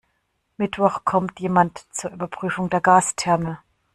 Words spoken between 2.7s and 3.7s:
der Gastherme.